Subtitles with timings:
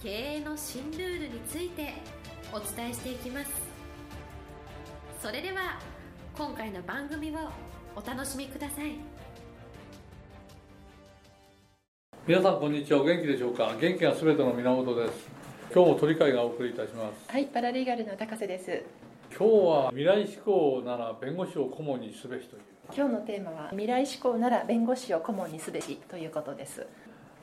[0.00, 1.92] 経営の新ルールについて
[2.52, 3.50] お伝えしていきます。
[5.20, 5.80] それでは
[6.36, 7.34] 今回の番組を
[7.96, 8.92] お楽しみください。
[12.28, 13.00] 皆さんこんにちは。
[13.00, 13.74] お元気でしょうか？
[13.80, 15.26] 元気がすべての源です。
[15.74, 17.32] 今日も鳥飼がお送りいたします。
[17.32, 18.84] はい、パラリーガルの高瀬です。
[19.36, 22.62] 今日は未来志向なら弁護士を顧問にすべしという。
[22.96, 26.86] 今日のテーマは未来志向なら弁護士を顧問にすべしということです。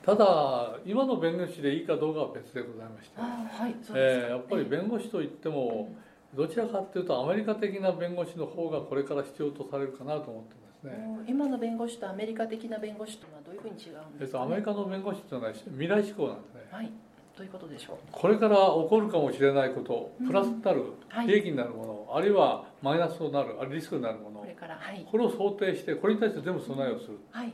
[0.06, 4.26] ただ今の弁護士でいいかどうかは別でございまして、はい、え。
[4.28, 5.88] ーやっぱり弁護士といっても
[6.32, 14.40] どちらかというとアメリカ的な弁護士の方がこれから必要とされるかなと思ってますね、今の弁護士とアメリカ的な弁護士というのはどういうふうに違うんですか、ね。
[14.40, 16.60] と、アメリカの弁護士というのは未来志向なんですね。
[16.70, 16.92] はい、
[17.36, 17.96] どういうことでしょう？
[18.12, 21.26] これから起こるかもしれないことプラスになる、はい。
[21.26, 24.40] 利益になるものあるいはマイナスとなるあるいはリスクになるもの。
[24.40, 27.18] これから、はい、これを想定してこれに対して全部備えをする。
[27.32, 27.52] はい、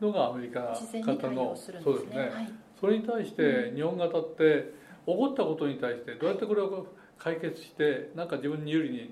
[0.00, 2.50] のがアメリカ型のそうですね。
[2.80, 4.72] それに対して日本型って
[5.06, 6.86] 起こったことに対してどうやってこれを
[7.18, 9.10] 解決してなんか自分に有利に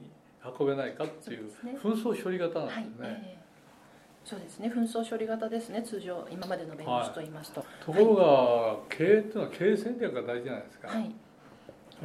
[0.59, 1.51] 運べないかっていう
[1.83, 3.39] 紛争処理型なんですはい、ね、え。
[3.43, 3.47] ー
[4.27, 4.69] そうですね。
[4.69, 5.85] 紛争処理型ですね。
[5.85, 7.65] 通常今までの弁護士と言いますと。
[7.85, 11.15] ところが経営っていうのは経営戦略が大事じゃないですか、はい、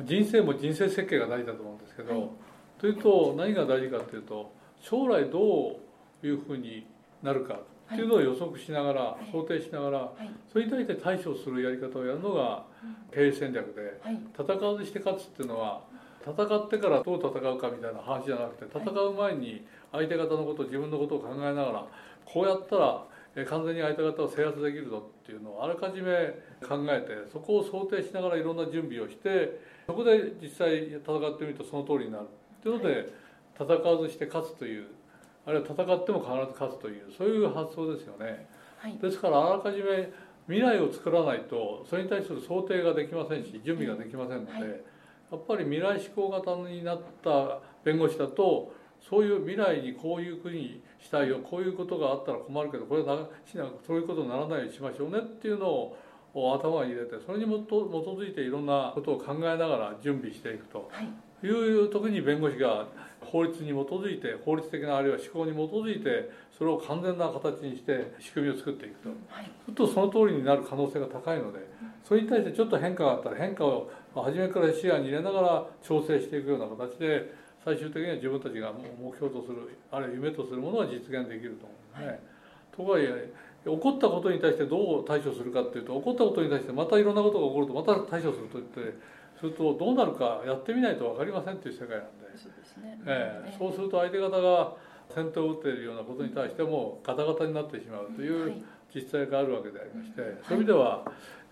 [0.05, 2.29] 人生も人生設計が大事だと思うんですけど、はい。
[2.77, 5.79] というと何が大事かというと将来ど
[6.23, 6.85] ういうふうに
[7.23, 7.59] なるか
[7.93, 8.05] ってい。
[8.05, 9.31] うのを予測しながら、い。
[9.31, 12.63] 想定しながらはい、それに対して対処するやり方をやるのが
[13.13, 15.81] 経営戦略ではい、戦わずして勝つっていうのは
[16.25, 21.85] 戦ってからどう戦うかみたいな話じゃなくて戦う前に相手方のこと自分のことを考えながら
[22.25, 23.03] こうやったら
[23.35, 26.11] え完全に相手方を制圧できるぞっていうのをあらかじめ
[26.67, 33.09] 考えてそこを想定しながらいろんな準備をしてそこで実際戦ってみるとその通りになるっていうので
[33.55, 34.87] 戦わずして勝つという
[35.45, 38.47] あるいは戦っても必ず勝つというそういう発想ですよね。
[38.77, 40.11] はい、ですからあらかじめ
[40.47, 44.61] 未来を作らないとそれに対する想定ができませんし準備ができませんので、はい。
[45.31, 55.97] やっぱり未来志向型になった弁護士だとそういう未来にこういうふうにしたいよこういうことがあったら困るけどこれはなしなそういうことにならないようにしましょうねっていうのを
[56.33, 60.89] 頭に入れてそれに基基づいていろんなことを考えながら準備していくと。
[60.91, 61.07] はい、
[61.47, 62.87] いう時に弁護士が
[63.21, 69.09] 法律に基づいて法律的なあるいは思考に基づいてそれを完全な形にして仕組みを作っていくと。
[69.29, 71.59] はい、するとその通りになる可能性が高いので
[72.03, 82.07] それに対してちょっと変化があったら変化を初めから視野に入れながら調整していくような形で最終的には自分たちが目標とするあるいは夢とするものは実現できると思うんですね。
[82.07, 82.19] はい
[82.75, 83.31] とはいえ
[83.63, 88.97] 起こったことに対してどう対処するかっていうと起こったことに対してまたいろんなことが起こるとまた対処すると言って
[89.41, 92.37] するとどうなるかやってみないと分かりませんっていう世界なんで。
[92.37, 93.01] そうですね。
[93.05, 94.73] ええそうすると相手方が
[95.13, 98.63] 先手を打っているようなことに対してもガタガタになってしまうというはい
[98.93, 101.05] 実際があるわけでありまして、そういう意味では、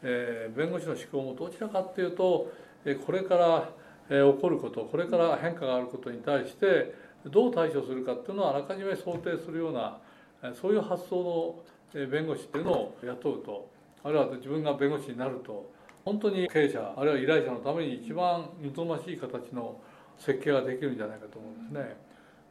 [0.03, 2.51] えー弁護士の思考もどちらかっていうと、
[2.83, 3.69] えーこれから、
[4.09, 6.93] えー起こることこれから変化があることに対して
[7.25, 9.97] どう対処するかっていうのをあらかじめ想定するような、
[10.43, 11.55] えーそういう発想の、
[11.93, 13.69] えー弁護士っていうのを雇うと
[14.03, 15.71] あるいは自分が弁護士になると
[16.09, 19.79] 本当に経営者あるいは依頼者のために一番望ましい形の
[20.17, 21.95] 設計ができるんじゃないかと思うんですね。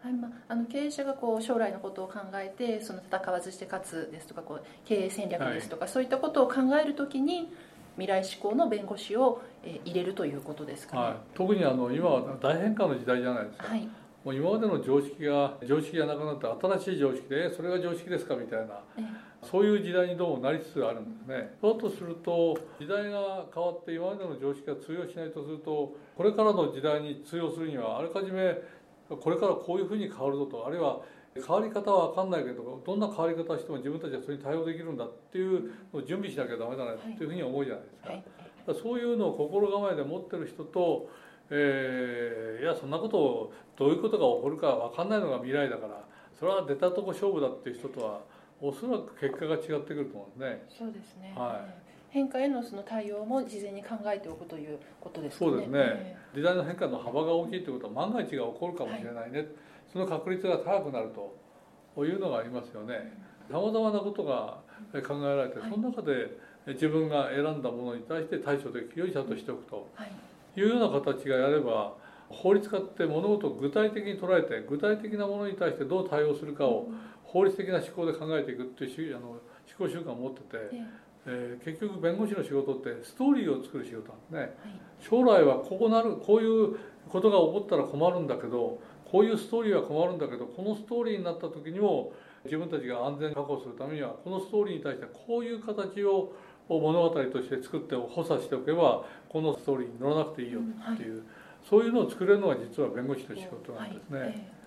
[0.01, 7.53] はいまあ、あの経営者がこう将来のことを考えてその戦わずして勝つですとかこう経営戦略ですとか、そういったことを考えるときに
[7.97, 11.03] 未来志向の弁護士を、えー入れるということですかね。
[11.03, 13.89] はい、特にあの今は大変化の時代じゃないですか、はい。
[14.25, 19.03] もう今までの常識が常識がなくなって新しい常識でえそれが常識ですかみたいなえ
[19.43, 28.56] そういう時代にどうもなりつつあるんですねそうとすると時代が変わって今までの常識が通用しないとするとこれからの時代に通用するにはあらかじめ
[29.08, 31.00] これからこういうふうに変わるぞとあるいは
[31.35, 38.12] 変わり方は分かんないけどどんな変わり方をしても自分たちはそれに対応できるんだっていうのを準備しなきゃダメだねっていうふうに思うじゃないですか。
[38.73, 41.08] はそういうのを心構えで持ってる人と、
[41.50, 46.05] えーいやそんなことをどういうことが起こるか分かんないのが未来だから
[46.38, 48.20] それは出たとこ勝負だっていう人とは
[48.60, 50.66] おそらく結果が違ってくると思うんですね。
[50.78, 51.64] そうですね、は
[52.10, 55.50] 変化へのその対応も事前に考えておくということですかね。
[55.50, 55.78] そうですね。
[55.81, 59.46] え時代の変化の幅が大きいということは万が一が起こるかもしれないね、
[59.93, 61.10] その確率が高くなる
[61.94, 63.12] というのがありますよね。
[63.50, 64.58] さまざまなことが
[65.06, 65.70] 考えられて、はい。
[65.70, 69.88] その中で自分が選んだものに対して対処できるようにちゃんとしておくと。
[69.94, 70.10] はい。
[70.56, 71.94] いうような形がやれば
[72.28, 76.88] 法律家って物事を具体的に捉えて具体的なものに対してどう対応するかを
[77.29, 79.41] 法律的な思考で考えていくっていうしあの思
[79.79, 80.71] 考習慣を持ってて、え
[81.27, 81.59] え。
[81.61, 84.39] ー結局弁護士の仕事ってストーリーを作る仕事なんですね。
[84.41, 84.51] はい。
[84.99, 86.79] 将来はこうなるこういう
[87.11, 92.13] ことが起こったら困るんだけどこういうストーリーは困るんだけどこのストーリーになった時にも
[92.45, 96.33] 自分たちが安全確保するためにはこのストーリーに対してこういう形を
[96.69, 101.23] 物語として作って補佐しておけばこのストーリーに乗らなくていいよっていう、
[101.69, 104.21] そういうのを作れるのが実は弁護士の仕事なんですね。
[104.21, 104.29] はい。
[104.29, 104.57] え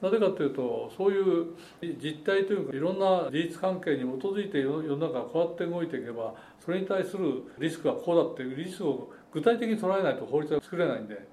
[0.00, 1.54] なぜかというとそういう
[2.02, 11.28] 実態というかいろんな事実関係に基づいて世の中がこうやって動いていけばそれに対するリスクはこうだっていうリスクを具体的に捉えないと法律は作れないんで。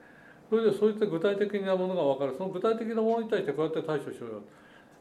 [0.50, 2.36] それでそういった具体的なものが分かる。
[2.38, 4.30] その具体的なものに対してこうやって対処しよう。
[4.32, 4.42] よ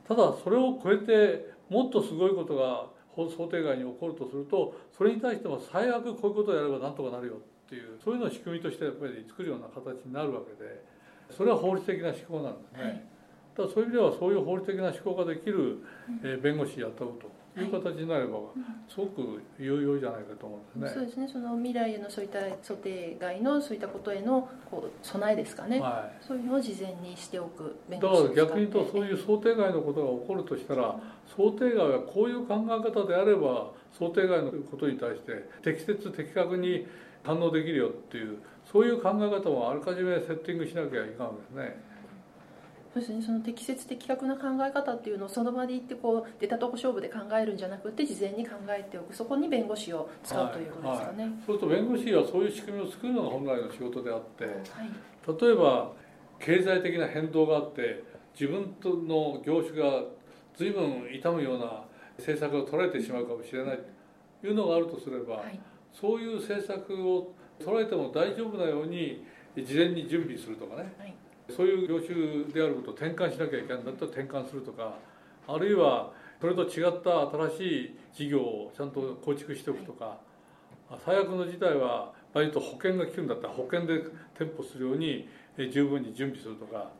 [0.09, 2.87] ただそれを超えてもっとすごいことが
[3.17, 7.37] 想定外に起こるとするとそれに対しても最悪こういうことをやればなんとかなるよっ
[7.69, 10.85] ていうそういうのを仕組みとしてやっぱり作るような形になるわけで
[11.37, 12.83] それは法律的な思考なんですね。
[12.83, 13.16] はい。
[13.57, 15.79] だからそういう意味ではそういう法律的な思考ができる、
[16.23, 17.65] えー弁護士雇うとい。
[17.65, 18.39] う形になれば
[18.87, 21.01] すごく有用じゃないかと思うんですね。
[21.01, 21.29] そうですね。
[21.29, 31.01] その未来へのそういった想定外のそういったことへのこう備えですかね、はそういうのを事前にしておくい、だから逆に言うとそういう想定外のことが起こるとしたら
[31.35, 36.87] 想定外はこういう考え方であれば想定外のことに対して適切的確に
[37.23, 38.39] 反応できるよっていう
[38.71, 41.86] そういう考え方もあらかじめセッティングしなきゃいかんわけですね。
[42.97, 49.15] そうですねその適切的確な考え方っていうのをその場で言ってこう出たとこ勝負で考えるんじゃなくて事前に考えておく。
[49.15, 54.45] そこに弁護士を使うということですかね、そうすると弁護士はそういう仕組みを作るのが本来の仕事であって。
[54.45, 54.55] はい。
[55.41, 55.93] 例えば
[56.39, 58.03] 経済的な変動があって
[58.33, 60.05] 自分との業種が
[60.57, 61.85] 随分痛むような
[62.17, 63.79] 政策を取られてしまうかもしれない
[64.41, 65.61] というのがあるとすれば、はい。
[65.93, 70.95] そういう政策を取られても大丈夫なように事前に準備するとかね。
[70.99, 71.15] はい
[71.55, 74.95] そういう業種であることを転換しなきゃいけないんだったら転換するとか
[75.49, 77.21] あるいはそれと違った
[77.51, 80.19] 新しい事業をちゃんと構築しておくとか、
[81.05, 84.03] 最悪の事態は場合に言うと保険が効くんだったら保険で
[84.39, 85.29] 店舗するように
[85.73, 86.91] 十分に準備するとか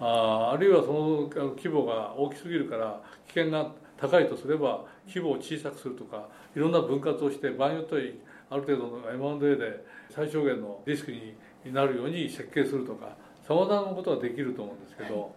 [0.00, 8.00] ああるいはその規模が大きすぎるから危険が高いとすれば規模を小さくするとかいろんな分割をして場合によっては
[8.50, 11.34] ある程度の M&A で最小限のリスクに
[11.72, 13.16] なるように設計するとか
[13.46, 15.34] さまざまなことができると思うんですけど、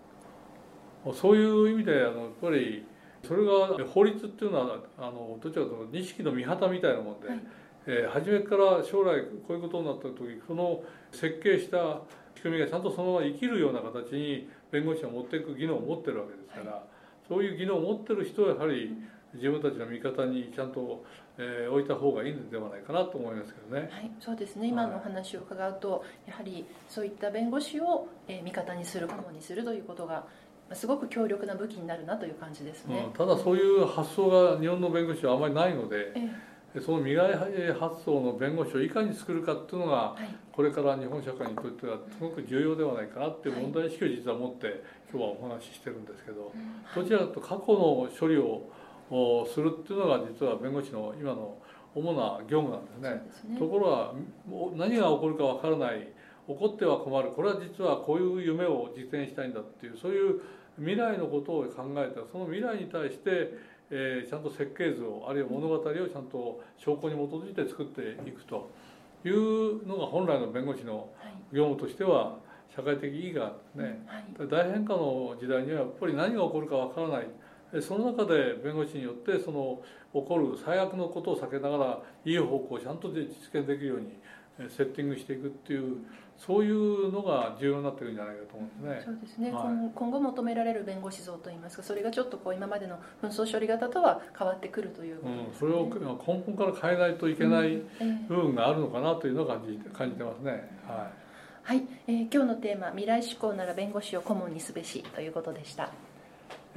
[1.13, 2.85] そういう意味であのやっぱり
[3.23, 7.39] それが法律っていうのはあのどちらかというと錦の御旗みたいなもんで、はい。
[7.87, 12.01] えー初めから将来こういうことになった時その設計した
[12.35, 16.83] 仕組みがちゃんとそのまま生きるような形に弁護士は持っていく技能を持ってるわけですから、
[17.27, 18.91] そういう技能を持ってる人はやはり
[19.33, 21.03] 自分たちの味方にちゃんと、
[21.37, 23.89] えー置いた方がいいのではないかなと思いますけどね。
[23.91, 24.67] はい、そうですね。
[24.67, 30.25] 今のお話を伺うとやはりそういった弁護士を、えー味方にする顧問にするということがま
[30.71, 33.05] あすごく強力な武器になるなという感じですね。
[33.07, 36.13] うん、、ただそういう発想が日本の弁護士はあまりないので
[36.75, 37.33] えその未来
[37.73, 40.35] 発想の弁護士をいかに作るかっていうのがーはい。
[40.51, 46.51] これから日本社会にとってはすごく重要ではないかなっていう問題意識を実は持って今日はお話ししてるんですけど
[46.95, 48.67] どちらかと過去の処理を
[49.09, 51.57] おするっていうのが実は弁護士の今の
[51.95, 53.31] 主な業務なんですね。
[53.31, 54.13] すねところが
[54.47, 56.07] もう何が起こるかわからない
[56.47, 60.41] 起こっては困るこれは実はこういう夢を実現したいんだっていうそういう
[60.77, 63.53] 未来のことを考えたその未来に対して、
[63.89, 68.69] えーちゃんと設計図をあるいは物語をちゃんと証拠に基づいて作っていくと
[69.25, 72.35] いうのが本来の弁護士のはい業務としては
[72.75, 73.99] 社会的意義があるんですね。
[74.05, 77.27] はい大変化の時代にはやっぱり何が起こるかわからないえ
[77.81, 79.81] その中で弁護士によってその
[80.13, 84.17] 起こる最悪のことを避けながらいい方向をちゃんと実現できるように
[84.59, 85.97] えセッティングしていくっていう
[86.37, 89.01] そういうのが重要になってくるんじゃないかと思うんですね。
[89.05, 89.63] そうですね、はい。
[89.63, 97.81] 今今後求められる弁護士像といいますかそれがちょっとこう今までの紛争処理型とは変わってくるというこうん、とですそれを根本から変えないといけない
[98.27, 100.69] 部分があるのかなというのを感じ感じてますね。
[100.87, 101.11] は
[101.63, 105.85] はい、えー今日のテーマ「未来志向なら弁護士を顧問にすべし」ということでした。
[105.85, 105.89] い、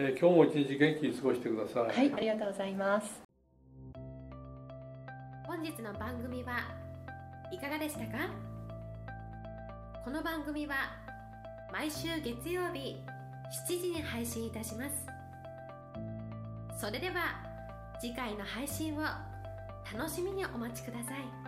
[0.03, 1.85] えー今日も一日元気に過ごしてください。
[1.85, 3.23] はいありがとうございます。
[5.47, 6.61] 本日の番組は
[7.53, 8.31] いかがでしたか？
[10.03, 10.75] この番組は
[11.71, 12.97] 毎週月曜日
[13.69, 15.07] 7時に配信いたします。
[16.81, 17.45] それでは
[18.01, 19.03] 次回の配信を
[19.95, 21.40] 楽しみにお待ちください